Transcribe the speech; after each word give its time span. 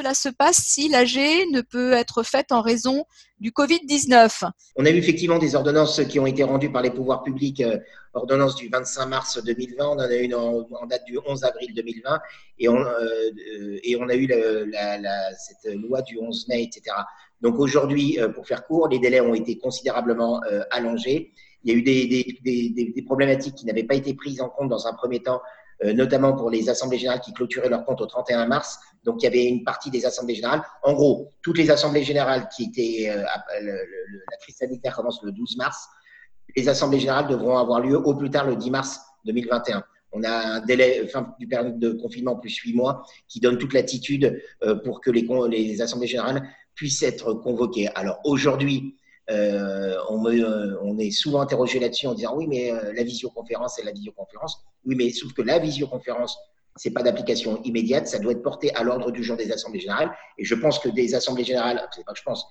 cela 0.00 0.14
se 0.14 0.30
passe 0.30 0.56
si 0.56 0.88
l'AG 0.88 1.16
ne 1.52 1.60
peut 1.60 1.92
être 1.92 2.22
faite 2.22 2.52
en 2.52 2.62
raison 2.62 3.04
du 3.38 3.50
Covid-19 3.50 4.48
On 4.76 4.86
a 4.86 4.90
eu 4.90 4.96
effectivement 4.96 5.38
des 5.38 5.54
ordonnances 5.54 6.02
qui 6.08 6.18
ont 6.18 6.26
été 6.26 6.42
rendues 6.42 6.72
par 6.72 6.80
les 6.80 6.90
pouvoirs 6.90 7.22
publics, 7.22 7.60
euh, 7.60 7.78
ordonnance 8.14 8.54
du 8.54 8.68
25 8.70 9.06
mars 9.06 9.42
2020, 9.44 9.84
on 9.86 9.92
en 9.92 9.98
a 9.98 10.14
une 10.14 10.34
en, 10.34 10.86
date 10.88 11.04
du 11.04 11.18
11 11.26 11.44
avril 11.44 11.74
2020, 11.74 12.18
et 12.58 12.68
on, 12.70 12.78
euh, 12.78 13.78
et 13.82 13.96
on 14.00 14.08
a 14.08 14.14
eu 14.14 14.26
cette 15.36 15.74
loi 15.74 16.00
du 16.00 16.18
11 16.18 16.48
mai, 16.48 16.62
etc. 16.62 16.96
Donc 17.42 17.58
aujourd'hui, 17.58 18.18
euh, 18.18 18.28
pour 18.28 18.46
faire 18.46 18.66
court, 18.66 18.88
les 18.88 19.00
délais 19.00 19.20
ont 19.20 19.34
été 19.34 19.58
considérablement 19.58 20.40
allongés. 20.70 21.32
Il 21.62 21.72
y 21.72 21.74
a 21.74 21.78
eu 21.78 21.82
des 21.82 23.02
problématiques 23.04 23.54
qui 23.54 23.66
n'avaient 23.66 23.84
pas 23.84 23.96
été 23.96 24.14
prises 24.14 24.40
en 24.40 24.48
compte 24.48 24.70
dans 24.70 24.86
un 24.86 24.94
premier 24.94 25.22
temps 25.22 25.42
euh, 25.42 25.59
notamment 25.82 26.34
pour 26.34 26.50
les 26.50 26.68
assemblées 26.68 26.98
générales 26.98 27.20
qui 27.20 27.32
clôturaient 27.32 27.68
leur 27.68 27.84
compte 27.84 28.00
au 28.00 28.06
31 28.06 28.46
mars. 28.46 28.78
Donc, 29.04 29.22
il 29.22 29.24
y 29.24 29.28
avait 29.28 29.44
une 29.44 29.64
partie 29.64 29.90
des 29.90 30.04
assemblées 30.04 30.34
générales. 30.34 30.62
En 30.82 30.92
gros, 30.92 31.30
toutes 31.42 31.58
les 31.58 31.70
assemblées 31.70 32.02
générales 32.02 32.48
qui 32.54 32.64
étaient, 32.64 33.10
euh, 33.10 33.22
la 33.62 34.36
crise 34.40 34.56
sanitaire 34.56 34.94
commence 34.94 35.22
le 35.22 35.32
12 35.32 35.56
mars. 35.56 35.88
Les 36.56 36.68
assemblées 36.68 37.00
générales 37.00 37.28
devront 37.28 37.56
avoir 37.56 37.80
lieu 37.80 37.96
au 37.96 38.14
plus 38.14 38.30
tard 38.30 38.46
le 38.46 38.56
10 38.56 38.70
mars 38.70 39.00
2021. 39.24 39.82
On 40.12 40.24
a 40.24 40.56
un 40.56 40.60
délai 40.60 41.06
fin 41.06 41.34
du 41.38 41.46
période 41.46 41.78
de 41.78 41.92
confinement 41.92 42.36
plus 42.36 42.56
huit 42.58 42.74
mois 42.74 43.04
qui 43.28 43.40
donne 43.40 43.58
toute 43.58 43.72
l'attitude 43.72 44.42
euh, 44.62 44.74
pour 44.74 45.00
que 45.00 45.10
les, 45.10 45.26
les 45.48 45.82
assemblées 45.82 46.08
générales 46.08 46.42
puissent 46.74 47.02
être 47.02 47.32
convoquées. 47.34 47.88
Alors 47.94 48.18
aujourd'hui, 48.24 48.96
euh, 49.30 49.96
on, 50.08 50.26
euh, 50.26 50.76
on, 50.82 50.98
est 50.98 51.10
souvent 51.12 51.40
interrogé 51.40 51.78
là-dessus 51.78 52.06
en 52.08 52.14
disant 52.14 52.34
oui, 52.36 52.46
mais 52.48 52.72
euh, 52.72 52.92
la 52.92 53.04
visioconférence, 53.04 53.74
c'est 53.76 53.84
la 53.84 53.92
visioconférence. 53.92 54.64
Oui, 54.84 54.96
mais 54.96 55.10
sauf 55.10 55.32
que 55.32 55.42
la 55.42 55.58
visioconférence, 55.58 56.36
c'est 56.76 56.90
pas 56.90 57.02
d'application 57.02 57.62
immédiate, 57.62 58.06
ça 58.06 58.18
doit 58.18 58.32
être 58.32 58.42
porté 58.42 58.74
à 58.74 58.82
l'ordre 58.82 59.10
du 59.10 59.22
jour 59.22 59.36
des 59.36 59.52
assemblées 59.52 59.80
générales. 59.80 60.10
Et 60.38 60.44
je 60.44 60.54
pense 60.54 60.78
que 60.78 60.88
des 60.88 61.14
assemblées 61.14 61.44
générales, 61.44 61.88
c'est 61.94 62.04
pas 62.04 62.12
que 62.12 62.18
je 62.18 62.24
pense, 62.24 62.46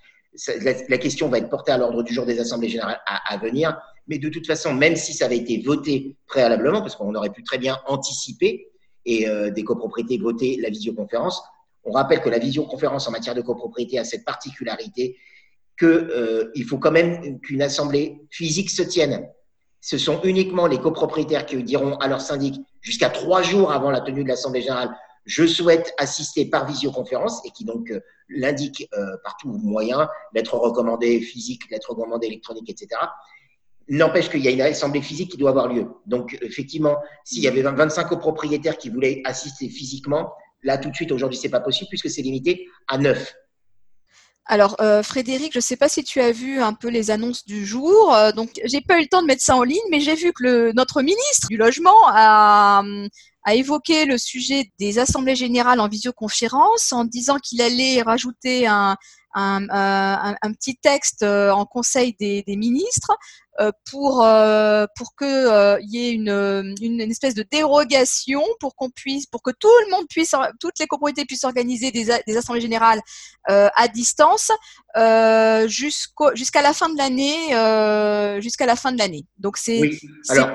la, 0.62 0.98
question 0.98 1.30
va 1.30 1.40
être 1.40 1.50
portée 1.50 1.72
à 1.72 1.78
l'ordre 1.78 2.04
du 2.04 2.14
jour 2.14 2.26
des 2.26 2.40
assemblées 2.40 2.70
générales 2.70 3.02
à, 3.06 3.38
venir. 3.38 3.80
Mais 4.08 4.20
de 4.20 4.30
toute 4.30 4.46
façon, 4.46 4.74
même 4.74 4.96
si 4.96 5.14
ça 5.14 5.26
avait 5.26 5.38
été 5.38 5.62
voté 5.62 6.16
préalablement, 6.28 6.82
parce 6.82 6.96
qu'on 6.96 7.14
aurait 7.16 7.32
pu 7.32 7.44
très 7.44 7.58
bien 7.58 7.80
anticiper 7.88 8.68
et 9.06 9.28
des 9.52 9.64
copropriétés 9.64 10.18
voter 10.18 10.58
la 10.62 10.70
visioconférence, 10.70 11.42
on 11.84 11.92
rappelle 11.92 12.22
que 12.22 12.30
la 12.30 12.40
visioconférence 12.40 13.08
en 13.08 13.12
matière 13.12 13.34
de 13.34 13.42
copropriété 13.42 13.98
a 13.98 14.04
cette 14.04 14.26
particularité 14.26 15.18
qu'il 15.80 15.88
euh, 15.88 16.66
faut 16.68 16.78
quand 16.78 16.92
même 16.92 17.40
qu'une 17.40 17.62
assemblée 17.62 18.20
physique 18.30 18.70
se 18.70 18.84
tienne. 18.84 19.28
Ce 19.82 19.98
sont 19.98 20.22
uniquement 20.24 20.68
les 20.68 20.80
copropriétaires 20.80 21.46
qui 21.46 21.62
diront 21.64 21.96
à 21.98 22.08
leur 22.08 22.22
syndic 22.22 22.60
jusqu'à 22.82 23.10
trois 23.10 23.42
jours 23.42 23.72
avant 23.72 23.92
la 23.92 24.02
tenue 24.02 24.24
de 24.24 24.30
l'assemblée 24.30 24.62
générale 24.62 24.96
je 25.30 25.46
souhaite 25.46 25.94
assister 25.98 26.46
par 26.46 26.66
visioconférence 26.66 27.46
et 27.46 27.52
qui 27.52 27.64
donc 27.64 27.92
euh, 27.92 28.00
l'indique 28.30 28.88
euh, 28.98 29.16
par 29.24 29.38
moyen, 29.46 30.10
lettre 30.34 30.56
recommandée 30.56 31.22
physique, 31.22 31.70
lettre 31.70 31.92
recommandée 31.92 32.28
électronique, 32.28 32.68
etc. 32.70 33.00
N'empêche 33.90 34.30
qu'il 34.30 34.42
y 34.42 34.48
a 34.48 34.52
une 34.52 34.62
assemblée 34.62 35.02
physique 35.02 35.32
qui 35.32 35.38
doit 35.38 35.52
avoir 35.52 35.68
lieu. 35.68 35.88
Donc, 36.08 36.38
effectivement, 36.42 36.98
s'il 37.24 37.44
y 37.44 37.48
avait 37.48 37.62
25 37.62 38.06
copropriétaires 38.06 38.78
qui 38.78 38.90
voulaient 38.90 39.22
assister 39.24 39.70
physiquement, 39.70 40.34
là, 40.64 40.78
tout 40.78 40.90
de 40.90 40.96
suite, 40.96 41.12
aujourd'hui, 41.12 41.38
c'est 41.38 41.50
pas 41.50 41.60
possible 41.60 41.90
puisque 41.90 42.10
c'est 42.10 42.22
limité 42.22 42.68
à 42.88 42.98
9. 42.98 43.36
Alors, 44.52 44.76
euh, 44.82 45.04
Frédéric, 45.04 45.54
je 45.54 45.60
ne 45.60 45.62
sais 45.62 45.78
pas 45.78 45.88
si 45.88 46.04
tu 46.04 46.20
as 46.20 46.32
vu 46.32 46.60
un 46.60 46.74
peu 46.74 46.90
les 46.90 47.12
annonces 47.12 47.46
du 47.46 47.68
jour. 47.68 48.16
Euh, 48.16 48.32
donc, 48.32 48.50
j'ai 48.66 48.82
pas 48.82 48.98
eu 48.98 49.02
le 49.02 49.08
temps 49.08 49.22
de 49.22 49.28
mettre 49.28 49.44
ça 49.44 49.56
en 49.56 49.62
ligne, 49.62 49.78
mais 49.92 50.00
j'ai 50.00 50.16
vu 50.16 50.34
que 50.34 50.42
le, 50.42 50.72
notre 50.74 51.04
ministre 51.04 51.48
du 51.50 51.58
Logement 51.58 52.08
a, 52.08 52.82
a 53.44 53.56
évoqué 53.56 54.06
le 54.06 54.18
sujet 54.18 54.72
des 54.80 55.00
assemblées 55.00 55.36
générales 55.36 55.80
en 55.80 55.88
visioconférence 55.88 56.92
en 56.92 57.06
disant 57.06 57.38
qu'il 57.38 57.62
allait 57.62 58.02
rajouter 58.02 58.68
un, 58.68 58.96
petit 59.34 60.76
texte 60.78 61.24
euh, 61.24 61.52
en 61.52 61.66
conseil 61.66 62.16
des, 62.20 62.44
ministres 62.48 63.12
euh, 63.12 63.49
pour 63.90 64.24
euh, 64.24 64.86
pour 64.96 65.16
que 65.16 65.80
il 65.82 65.90
y 65.90 66.08
ait 66.08 66.12
une, 66.12 66.76
une, 66.82 67.02
espèce 67.02 67.36
de 67.36 67.46
dérogation 67.50 68.42
pour 68.60 68.76
qu'on 68.76 68.90
puisse 68.90 69.26
pour 69.26 69.42
que 69.44 69.52
tout 69.52 69.68
le 69.86 69.92
monde 69.92 70.06
puisse 70.10 70.34
toutes 70.60 70.80
les 70.80 70.88
copropriétés 70.88 71.26
puissent 71.26 71.44
organiser 71.44 71.92
des, 71.92 72.06
des 72.26 72.38
assemblées 72.38 72.62
générales 72.62 73.02
à 73.48 73.88
distance 73.88 74.52
jusqu'à 75.68 76.62
la 76.62 76.74
fin 76.74 76.90
de 76.90 76.98
l'année 76.98 78.42
jusqu'à 78.42 78.66
la 78.66 78.76
fin 78.76 78.92
de 78.92 78.98
l'année. 78.98 79.26
Donc 79.38 79.58
c'est 79.58 79.82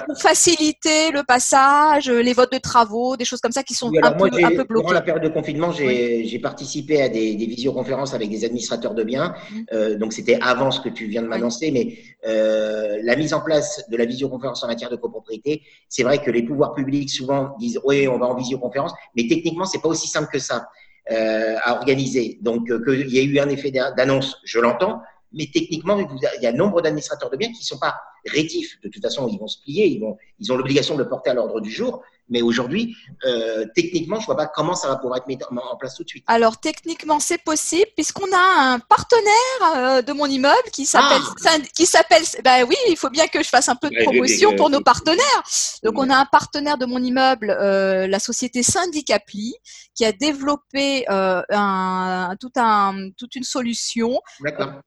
pour 0.07 0.21
faciliter 0.21 1.11
le 1.11 1.23
passage, 1.23 2.09
les 2.11 2.33
votes 2.33 2.53
de 2.53 2.59
travaux, 2.59 3.17
des 3.17 3.25
choses 3.25 3.41
comme 3.41 3.53
ça 3.53 3.63
qui 3.63 3.75
sont 3.75 3.93
un, 4.03 4.13
peu, 4.13 4.25
un 4.25 4.51
peu 4.51 4.65
bloquées. 4.65 4.85
Durant 4.85 4.93
la 4.93 5.03
période 5.03 5.23
de 5.23 5.29
confinement, 5.29 5.73
j'ai 5.73 6.39
participé 6.39 7.03
à 7.03 7.09
des, 7.09 7.35
des 7.35 7.47
visioconférences 7.47 8.15
avec 8.15 8.31
des 8.31 8.45
administrateurs 8.45 8.65
administrateur 8.65 8.95
de 8.95 9.03
biens. 9.05 9.35
Mmh. 9.51 9.63
Euh, 9.73 9.97
donc, 9.97 10.13
c'était 10.13 10.39
avant 10.41 10.71
ce 10.71 10.81
que 10.81 10.89
tu 10.89 11.07
viens 11.07 11.23
de 11.23 11.29
m'annoncer, 11.29 11.71
mais 11.71 11.99
euh, 12.27 12.94
la 13.03 13.17
mise 13.17 13.35
en 13.35 13.41
place 13.41 13.85
de 13.89 13.97
la 13.97 14.05
visioconférence 14.05 14.63
en 14.65 14.67
matière 14.67 14.91
de 14.91 14.97
copropriété, 14.97 15.63
c'est 15.89 16.03
vrai 16.03 16.23
que 16.23 16.31
les 16.31 16.43
pouvoirs 16.43 16.75
publics 16.75 17.11
souvent 17.11 17.55
disent 17.59 17.81
oui, 17.85 18.09
on 18.09 18.19
va 18.19 18.27
en 18.27 18.35
visioconférence, 18.35 18.93
mais 19.17 19.27
techniquement, 19.29 19.65
c'est 19.65 19.81
pas 19.81 19.89
aussi 19.89 20.09
simple 20.09 20.29
que 20.33 20.39
ça 20.39 20.69
euh, 21.11 21.57
à 21.63 21.75
organiser. 21.75 22.39
Donc, 22.41 22.67
qu'il 22.67 23.09
y 23.11 23.19
ait 23.19 23.25
eu 23.25 23.39
un 23.39 23.49
effet 23.49 23.71
d'annonce, 23.71 24.37
je 24.45 24.59
l'entends, 24.59 25.03
mais 25.33 25.49
techniquement, 25.53 25.99
il 25.99 26.43
y 26.43 26.47
a 26.47 26.53
nombre 26.53 26.81
d'administrateurs 26.81 27.29
de 27.29 27.37
biens 27.37 27.49
qui 27.49 27.61
ne 27.61 27.65
sont 27.65 27.79
pas 27.79 27.97
rétifs. 28.25 28.81
De 28.83 28.89
toute 28.89 29.03
façon, 29.03 29.29
ils 29.29 29.39
vont 29.39 29.49
se 29.49 29.61
plier, 29.61 29.87
ils, 29.87 30.03
ils 30.39 30.53
ont 30.53 30.57
l'obligation 30.57 30.95
de 30.95 31.03
le 31.03 31.09
porter 31.09 31.31
à 31.31 31.35
l'ordre 31.35 31.61
du 31.61 31.71
jour. 31.71 32.03
Mais 32.29 32.43
aujourd'hui, 32.43 32.97
euh, 33.27 33.67
techniquement, 33.75 34.19
je 34.19 34.27
vois 34.27 34.37
pas 34.37 34.47
comment 34.47 34.75
ça 34.75 34.89
va 34.89 34.97
pouvoir 34.97 35.19
être 35.19 35.27
mis 35.27 35.39
en 35.41 35.77
place 35.77 35.95
tout 35.95 36.05
de 36.05 36.09
suite. 36.09 36.25
Alors, 36.27 36.59
techniquement, 36.59 37.21
c'est 37.21 37.43
possible 37.43 37.91
puisqu'on 37.97 38.33
a 38.33 38.73
un 38.73 38.79
partenaire 38.79 39.77
euh, 39.77 40.03
de 40.03 40.13
mon 40.13 40.27
immeuble 40.27 40.71
qui 40.73 40.87
s'appelle, 40.87 41.21
ah. 41.47 41.59
qui 41.75 41.87
s'appelle, 41.87 42.23
ben 42.43 42.65
oui, 42.67 42.77
il 42.89 42.97
faut 42.97 43.11
bien 43.11 43.27
que 43.27 43.43
je 43.43 43.49
fasse 43.49 43.69
un 43.69 43.77
peu 43.77 43.91
de 43.91 44.03
promotion 44.05 44.57
pour 44.57 44.71
nos 44.71 44.81
partenaires. 44.81 45.43
Donc, 45.83 45.99
on 45.99 46.09
a 46.09 46.17
un 46.17 46.27
partenaire 46.27 46.79
de 46.79 46.87
mon 46.87 47.03
immeuble, 47.03 47.51
euh, 47.51 48.07
la 48.07 48.19
société 48.19 48.63
Syndicapli, 48.63 49.55
qui 49.95 50.05
a 50.05 50.13
développé 50.13 51.05
euh, 51.11 51.43
un, 51.51 52.37
tout 52.41 52.53
un, 52.57 53.11
toute 53.17 53.37
une 53.37 53.45
solution 53.45 54.21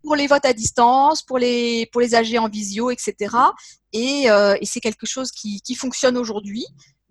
pour 0.03 0.15
les 0.15 0.27
votes 0.27 0.45
à 0.45 0.53
distance, 0.53 1.21
pour 1.21 1.37
les, 1.37 1.87
pour 1.91 2.01
les 2.01 2.15
AG 2.15 2.37
en 2.37 2.49
visio, 2.49 2.89
etc. 2.89 3.35
Et, 3.93 4.29
euh, 4.29 4.55
et 4.59 4.65
c'est 4.65 4.79
quelque 4.79 5.05
chose 5.05 5.31
qui, 5.31 5.61
qui 5.61 5.75
fonctionne 5.75 6.17
aujourd'hui. 6.17 6.65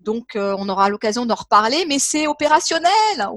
Donc, 0.07 0.37
euh, 0.37 0.55
on 0.57 0.69
aura 0.69 0.87
l'occasion 0.87 1.25
d'en 1.25 1.35
reparler, 1.35 1.83
mais 1.85 1.99
c'est 1.99 2.27
opérationnel. 2.27 2.91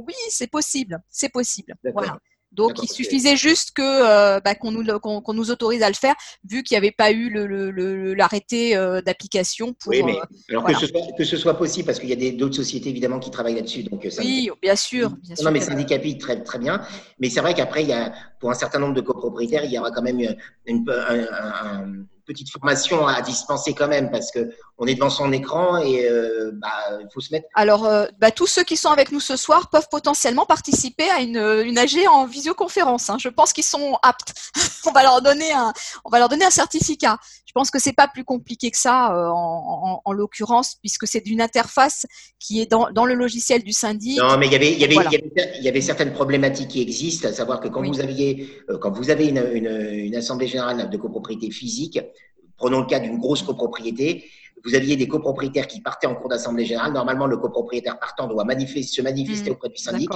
Oui, 0.06 0.14
c'est 0.28 0.46
possible. 0.46 1.00
C'est 1.08 1.28
possible. 1.28 1.74
Voilà. 1.92 2.16
Donc, 2.52 2.80
il 2.80 2.88
suffisait 2.88 3.34
juste 3.34 3.72
que 3.72 3.82
euh, 3.82 4.38
bah, 4.38 4.54
qu'on 4.54 4.70
nous, 4.70 4.84
qu'on, 5.00 5.34
nous 5.34 5.50
autorise 5.50 5.82
à 5.82 5.88
le 5.88 5.96
faire, 5.96 6.14
vu 6.48 6.62
qu'il 6.62 6.76
n'y 6.76 6.78
avait 6.78 6.92
pas 6.92 7.10
eu 7.10 7.28
le, 7.28 8.14
l'arrêté 8.14 8.76
euh, 8.76 9.00
d'application. 9.02 9.72
Pour, 9.72 9.90
oui, 9.90 10.04
mais 10.04 10.16
alors 10.48 10.62
que, 10.62 10.74
ce 10.74 10.86
soit, 10.86 11.00
que, 11.18 11.24
ce 11.24 11.36
soit, 11.36 11.58
possible, 11.58 11.86
parce 11.86 11.98
qu'il 11.98 12.08
y 12.08 12.28
a 12.28 12.32
d'autres 12.32 12.54
sociétés 12.54 12.90
évidemment 12.90 13.18
qui 13.18 13.32
travaillent 13.32 13.56
là-dessus. 13.56 13.82
Donc, 13.82 14.06
oui, 14.20 14.48
bien 14.62 14.76
sûr. 14.76 15.10
Bien 15.10 15.34
non, 15.42 15.50
mais 15.50 15.60
syndicapie, 15.60 16.18
très, 16.18 16.40
très 16.44 16.60
bien. 16.60 16.82
Mais 17.18 17.30
c'est 17.30 17.40
vrai 17.40 17.54
qu'après, 17.54 17.82
il 17.82 17.88
y 17.88 17.92
a, 17.92 18.12
pour 18.38 18.52
un 18.52 18.54
certain 18.54 18.78
nombre 18.78 18.94
de 18.94 19.00
copropriétaires, 19.00 19.64
il 19.64 19.72
y 19.72 19.78
aura 19.78 19.90
quand 19.90 20.02
même 20.02 20.20
une, 20.66 20.88
un 20.88 22.04
petite 22.30 22.50
formation 22.50 23.08
à 23.08 23.20
dispenser 23.22 23.74
quand 23.74 23.88
même 23.88 24.08
parce 24.08 24.30
que 24.30 24.50
on 24.78 24.86
est 24.86 24.94
devant 24.94 25.10
son 25.10 25.32
écran 25.32 25.78
et 25.78 26.08
euh, 26.08 26.52
bah, 26.54 26.68
il 27.00 27.08
faut 27.12 27.20
se 27.20 27.32
mettre. 27.32 27.48
Alors, 27.54 27.86
euh, 27.86 28.06
bah, 28.18 28.30
tous 28.30 28.46
ceux 28.46 28.62
qui 28.62 28.76
sont 28.76 28.90
avec 28.90 29.10
nous 29.10 29.18
ce 29.18 29.36
soir 29.36 29.68
peuvent 29.68 29.88
potentiellement 29.90 30.46
participer 30.46 31.10
à 31.10 31.20
une, 31.20 31.38
une 31.66 31.76
AG 31.76 31.98
en 32.08 32.26
visioconférence. 32.26 33.10
Hein. 33.10 33.16
Je 33.18 33.28
pense 33.28 33.52
qu'ils 33.52 33.64
sont 33.64 33.98
aptes. 34.02 34.32
on 34.86 34.92
va 34.92 35.02
leur 35.02 35.20
donner 35.22 35.52
un, 35.52 35.72
on 36.04 36.10
va 36.10 36.20
leur 36.20 36.28
donner 36.28 36.44
un 36.44 36.50
certificat. 36.50 37.18
Je 37.50 37.52
pense 37.52 37.70
que 37.70 37.80
c'est 37.80 37.92
pas 37.92 38.06
plus 38.06 38.24
compliqué 38.24 38.70
que 38.70 38.78
ça 38.78 39.12
euh, 39.12 39.28
en, 39.28 40.00
en, 40.04 40.12
l'occurrence 40.12 40.76
puisque 40.76 41.08
c'est 41.08 41.20
d'une 41.20 41.40
interface 41.40 42.06
qui 42.38 42.60
est 42.60 42.70
dans, 42.70 42.90
dans, 42.92 43.04
le 43.04 43.14
logiciel 43.14 43.64
du 43.64 43.72
syndic. 43.72 44.20
Non, 44.20 44.38
mais 44.38 44.46
il 44.46 44.52
y 44.52 44.56
avait, 44.56 44.72
il 44.72 44.78
y 44.78 44.84
avait, 44.84 44.94
il 45.58 45.64
y 45.64 45.68
avait, 45.68 45.80
certaines 45.80 46.12
problématiques 46.12 46.68
qui 46.68 46.80
existent, 46.80 47.28
à 47.28 47.32
savoir 47.32 47.60
que 47.60 47.66
quand 47.66 47.82
vous 47.82 48.00
aviez, 48.00 48.48
quand 48.80 48.92
vous 48.92 49.10
avez 49.10 49.26
une, 49.26 49.44
une, 49.52 49.90
une 50.06 50.14
assemblée 50.14 50.46
générale 50.46 50.88
de 50.88 50.96
copropriété 50.96 51.50
physique, 51.50 51.98
Prenons 52.60 52.80
le 52.80 52.86
cas 52.86 53.00
d'une 53.00 53.18
grosse 53.18 53.42
copropriété. 53.42 54.26
Vous 54.64 54.74
aviez 54.74 54.94
des 54.96 55.08
copropriétaires 55.08 55.66
qui 55.66 55.80
partaient 55.80 56.06
en 56.06 56.14
cours 56.14 56.28
d'assemblée 56.28 56.66
générale. 56.66 56.92
Normalement, 56.92 57.26
le 57.26 57.38
copropriétaire 57.38 57.98
partant 57.98 58.28
doit 58.28 58.42
se 58.42 59.00
manifester 59.02 59.50
mmh. 59.50 59.52
auprès 59.54 59.68
du 59.70 59.78
syndic 59.78 60.10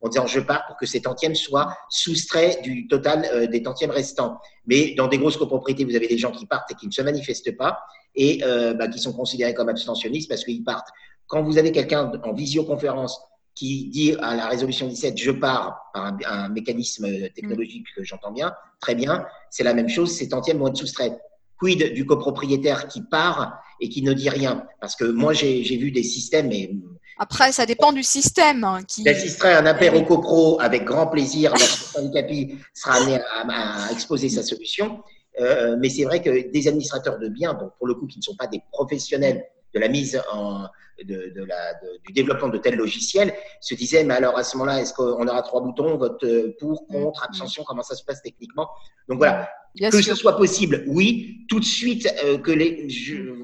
en 0.00 0.08
disant 0.08 0.26
je 0.26 0.40
pars 0.40 0.66
pour 0.66 0.76
que 0.76 0.86
ces 0.86 1.02
tantièmes 1.02 1.34
soient 1.34 1.76
soustraits 1.88 2.62
du 2.62 2.88
total 2.88 3.28
euh, 3.32 3.46
des 3.46 3.62
tantièmes 3.62 3.90
restants. 3.90 4.38
Mais 4.66 4.94
dans 4.94 5.08
des 5.08 5.18
grosses 5.18 5.36
copropriétés, 5.36 5.84
vous 5.84 5.96
avez 5.96 6.08
des 6.08 6.18
gens 6.18 6.30
qui 6.30 6.46
partent 6.46 6.70
et 6.72 6.74
qui 6.74 6.86
ne 6.86 6.92
se 6.92 7.02
manifestent 7.02 7.56
pas 7.56 7.80
et 8.14 8.42
euh, 8.44 8.74
bah, 8.74 8.88
qui 8.88 8.98
sont 8.98 9.12
considérés 9.12 9.54
comme 9.54 9.68
abstentionnistes 9.68 10.28
parce 10.28 10.44
qu'ils 10.44 10.64
partent. 10.64 10.88
Quand 11.26 11.42
vous 11.42 11.58
avez 11.58 11.72
quelqu'un 11.72 12.10
en 12.24 12.32
visioconférence 12.32 13.20
qui 13.54 13.88
dit 13.88 14.14
à 14.20 14.34
la 14.36 14.48
résolution 14.48 14.88
17 14.88 15.18
je 15.18 15.30
pars 15.30 15.90
par 15.92 16.16
un, 16.26 16.48
mécanisme 16.48 17.28
technologique 17.30 17.86
que 17.94 18.02
j'entends 18.02 18.32
bien, 18.32 18.54
très 18.80 18.94
bien, 18.94 19.26
c'est 19.50 19.64
la 19.64 19.74
même 19.74 19.88
chose, 19.88 20.12
ces 20.12 20.28
tantièmes 20.28 20.58
vont 20.58 20.68
être 20.68 20.76
soustraits 20.76 21.18
Quid 21.60 21.92
du 21.92 22.06
copropriétaire 22.06 22.88
qui 22.88 23.02
part 23.02 23.62
et 23.80 23.90
qui 23.90 24.02
ne 24.02 24.14
dit 24.14 24.30
rien? 24.30 24.66
Parce 24.80 24.96
que 24.96 25.04
moi, 25.04 25.34
j'ai 25.34 25.76
vu 25.76 25.90
des 25.90 26.02
systèmes, 26.02 26.50
et 26.52 26.74
après, 27.18 27.52
ça 27.52 27.66
dépend 27.66 27.92
du 27.92 28.02
système. 28.02 28.64
Hein, 28.64 28.80
qui... 28.86 29.04
J'assisterai 29.04 29.52
à 29.52 29.58
un 29.60 29.66
apéro 29.66 30.02
copro 30.02 30.60
avec 30.60 30.84
grand 30.84 31.06
plaisir. 31.06 31.52
Le 31.96 32.12
Capi 32.12 32.56
sera 32.74 32.96
amené 32.96 33.18
à, 33.18 33.92
exposer 33.92 34.28
sa 34.28 34.42
solution. 34.42 35.02
Euh, 35.40 35.76
mais 35.78 35.88
c'est 35.88 36.04
vrai 36.04 36.22
que 36.22 36.50
des 36.50 36.68
administrateurs 36.68 37.18
de 37.18 37.28
biens, 37.28 37.54
donc 37.54 37.72
pour 37.78 37.86
le 37.86 37.94
coup, 37.94 38.06
qui 38.06 38.18
ne 38.18 38.22
sont 38.22 38.36
pas 38.36 38.46
des 38.46 38.60
professionnels 38.72 39.44
de 39.74 39.80
la 39.80 39.88
mise 39.88 40.20
en, 40.32 40.66
de, 41.04 41.32
de 41.34 41.44
la, 41.44 41.74
du 42.06 42.12
développement 42.12 42.48
de 42.48 42.58
tels 42.58 42.76
logiciels, 42.76 43.32
se 43.60 43.74
disaient, 43.74 44.04
mais 44.04 44.14
alors 44.14 44.36
à 44.36 44.44
ce 44.44 44.56
moment-là, 44.56 44.80
est-ce 44.80 44.92
qu'on 44.92 45.26
aura 45.26 45.42
trois 45.42 45.62
boutons, 45.62 45.96
vote 45.96 46.22
euh, 46.24 46.56
pour, 46.58 46.86
contre, 46.86 47.22
abstention, 47.22 47.64
comment 47.64 47.82
ça 47.82 47.94
se 47.94 48.04
passe 48.04 48.22
techniquement? 48.22 48.68
Donc 49.08 49.18
voilà, 49.18 49.48
que 49.78 50.02
ce 50.02 50.14
soit 50.14 50.36
possible, 50.36 50.84
oui, 50.88 51.46
tout 51.48 51.60
de 51.60 51.64
suite, 51.64 52.12
euh, 52.24 52.38
que 52.38 52.50
les, 52.50 52.88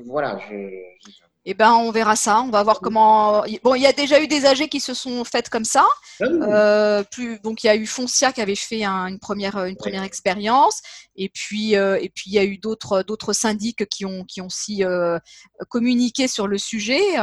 voilà, 0.07 0.39
je, 0.49 0.55
eh 1.49 1.55
ben, 1.55 1.73
on 1.75 1.93
verra 1.93 2.17
ça. 2.17 2.41
On 2.41 2.51
va 2.51 2.65
voir 2.65 2.81
comment. 2.81 3.45
Bon, 3.63 3.77
il 3.77 3.83
y 3.83 3.87
a 3.87 3.93
déjà 3.93 4.21
eu 4.21 4.27
des 4.27 4.47
AG 4.47 4.69
qui 4.69 4.81
se 4.81 4.95
sont 4.95 5.23
faites 5.25 5.49
comme 5.49 5.65
ça. 5.65 5.87
Ah 6.21 6.25
euh, 6.25 7.05
plus, 7.05 7.39
donc, 7.39 7.63
il 7.63 7.69
y 7.69 7.71
a 7.71 7.77
eu 7.77 7.87
Foncia 7.87 8.33
qui 8.33 8.41
avait 8.41 8.57
fait 8.57 8.85
une 8.85 9.21
première, 9.21 9.65
une 9.65 9.77
première 9.77 10.03
expérience, 10.03 10.83
et 11.15 11.29
puis, 11.29 11.77
euh, 11.77 11.99
et 12.01 12.09
puis 12.09 12.31
il 12.31 12.33
y 12.33 12.39
a 12.41 12.45
eu 12.45 12.59
d'autres, 12.59 13.03
d'autres 13.05 13.33
syndics 13.33 13.89
qui 13.89 14.05
ont, 14.05 14.25
qui 14.25 14.41
ont 14.41 14.47
aussi 14.47 14.85
euh, 14.85 15.19
communiqué 15.69 16.27
sur 16.27 16.49
le 16.49 16.59
sujet. 16.59 17.17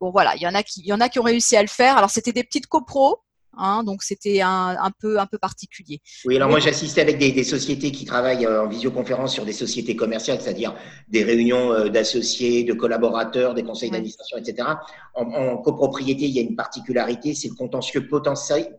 bon, 0.00 0.10
voilà, 0.10 0.36
il 0.36 0.42
y 0.42 0.46
en 0.46 0.54
a 0.54 0.62
qui, 0.62 0.82
il 0.82 0.86
y 0.86 0.92
en 0.92 1.00
a 1.00 1.08
qui 1.08 1.18
ont 1.18 1.24
réussi 1.24 1.56
à 1.56 1.62
le 1.62 1.68
faire. 1.68 1.96
Alors, 1.96 2.10
c'était 2.10 2.32
des 2.32 2.44
petites 2.44 2.68
copros. 2.68 3.18
Hein, 3.58 3.84
donc 3.84 4.02
c'était 4.02 4.42
un, 4.42 4.76
un, 4.78 4.90
peu, 4.90 5.18
un 5.18 5.26
peu 5.26 5.38
particulier. 5.38 6.00
Oui, 6.26 6.36
alors 6.36 6.50
moi 6.50 6.60
j'assistais 6.60 7.00
avec 7.00 7.18
des, 7.18 7.32
des, 7.32 7.44
sociétés 7.44 7.90
qui 7.90 8.04
travaillent 8.04 8.44
euh, 8.44 8.64
en 8.64 8.68
visioconférence 8.68 9.32
sur 9.32 9.46
des 9.46 9.54
sociétés 9.54 9.96
commerciales, 9.96 10.40
c'est-à-dire 10.40 10.74
des 11.08 11.24
réunions 11.24 11.72
euh, 11.72 11.88
d'associés, 11.88 12.64
de 12.64 12.74
collaborateurs, 12.74 13.54
des 13.54 13.62
conseils 13.62 13.90
d'administration, 13.90 14.36
etc. 14.36 14.68
En, 15.14 15.22
en, 15.22 15.56
copropriété, 15.56 16.26
il 16.26 16.32
y 16.32 16.38
a 16.38 16.42
une 16.42 16.54
particularité, 16.54 17.34
c'est 17.34 17.48
le 17.48 17.54
contentieux 17.54 18.06
potentiel, 18.06 18.76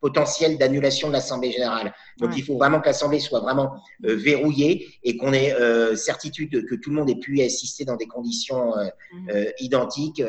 potentiel 0.00 0.58
d'annulation 0.58 1.06
de 1.08 1.12
l'Assemblée 1.12 1.52
générale. 1.52 1.94
Donc 2.18 2.36
il 2.36 2.42
faut 2.42 2.56
vraiment 2.56 2.80
que 2.80 2.86
l'Assemblée 2.86 3.20
soit 3.20 3.40
vraiment 3.40 3.76
euh, 4.04 4.16
verrouillée 4.16 4.88
et 5.04 5.16
qu'on 5.16 5.32
ait 5.32 5.54
certitude 5.96 6.66
que 6.66 6.74
tout 6.74 6.90
le 6.90 6.96
monde 6.96 7.10
ait 7.10 7.18
pu 7.18 7.40
assister 7.42 7.84
dans 7.84 7.96
des 7.96 8.06
conditions 8.06 8.74
mmh. 9.12 9.30
identiques. 9.60 10.22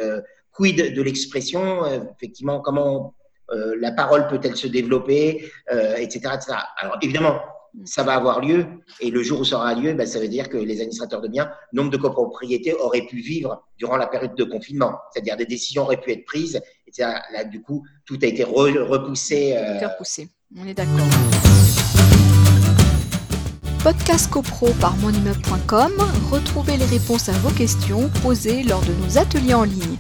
quid 0.51 0.93
de 0.93 1.01
l'expression, 1.01 1.83
effectivement, 2.15 2.61
comment 2.61 3.15
la 3.49 3.91
parole 3.91 4.27
peut-elle 4.27 4.55
se 4.55 4.67
développer, 4.67 5.51
etc., 5.69 5.71
euh, 5.71 5.95
etc. 5.95 6.29
Alors 6.79 6.97
évidemment, 7.01 7.39
ça 7.85 8.03
va 8.03 8.15
avoir 8.15 8.41
lieu, 8.41 8.65
et 8.99 9.11
le 9.11 9.21
jour 9.23 9.41
où 9.41 9.45
ça 9.45 9.57
aura 9.57 9.75
lieu, 9.75 9.93
ben, 9.93 10.07
ça 10.07 10.19
veut 10.19 10.27
dire 10.27 10.49
que 10.49 10.57
les 10.57 10.79
administrateurs 10.81 11.21
de 11.21 11.27
biens, 11.27 11.51
nombre 11.73 11.91
de 11.91 11.97
copropriétés 11.97 12.73
auraient 12.73 13.05
pu 13.05 13.17
vivre 13.17 13.63
durant 13.77 13.97
la 13.97 14.07
période 14.07 14.35
de 14.35 14.43
confinement, 14.43 14.95
c'est-à-dire 15.11 15.37
des 15.37 15.45
décisions 15.45 15.83
auraient 15.83 16.01
pu 16.01 16.11
être 16.11 16.25
prises. 16.25 16.59
Là, 16.97 17.43
du 17.43 17.61
coup, 17.61 17.85
tout 18.05 18.17
a 18.21 18.25
été 18.25 18.43
repoussé. 18.43 19.55
Euh... 19.55 19.87
repoussé, 19.87 20.29
on 20.57 20.65
est 20.65 20.73
d'accord. 20.73 21.05
Podcast 23.83 24.29
CoPro 24.29 24.73
par 24.81 24.95
monimmeuble.com, 24.97 25.93
retrouvez 26.31 26.77
les 26.77 26.85
réponses 26.85 27.29
à 27.29 27.33
vos 27.33 27.51
questions 27.51 28.09
posées 28.21 28.63
lors 28.63 28.81
de 28.81 28.93
nos 28.93 29.17
ateliers 29.17 29.53
en 29.53 29.63
ligne. 29.63 29.97